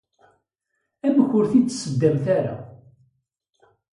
Amek 1.05 1.29
ur 1.37 1.45
t-id-tseddamt 1.51 2.25
ara? 2.37 2.55